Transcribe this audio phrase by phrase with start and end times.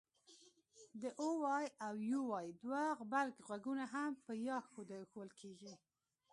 [1.01, 1.95] د oy او
[2.33, 5.73] uy دوه غبرګغږونه هم په ی ښوول کېږي